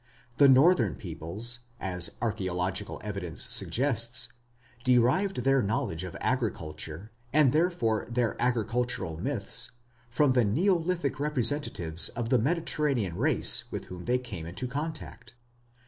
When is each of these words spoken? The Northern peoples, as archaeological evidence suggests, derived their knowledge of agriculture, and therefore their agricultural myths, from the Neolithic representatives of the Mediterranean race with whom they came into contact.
The 0.37 0.49
Northern 0.49 0.95
peoples, 0.95 1.59
as 1.79 2.09
archaeological 2.23 2.99
evidence 3.03 3.43
suggests, 3.53 4.29
derived 4.83 5.43
their 5.43 5.61
knowledge 5.61 6.03
of 6.03 6.15
agriculture, 6.19 7.11
and 7.31 7.53
therefore 7.53 8.07
their 8.09 8.35
agricultural 8.41 9.17
myths, 9.17 9.69
from 10.09 10.31
the 10.31 10.43
Neolithic 10.43 11.19
representatives 11.19 12.09
of 12.09 12.29
the 12.29 12.39
Mediterranean 12.39 13.15
race 13.15 13.71
with 13.71 13.85
whom 13.93 14.05
they 14.05 14.17
came 14.17 14.47
into 14.47 14.65
contact. 14.67 15.35